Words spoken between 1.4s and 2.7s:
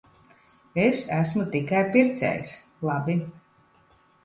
tikai pircējs.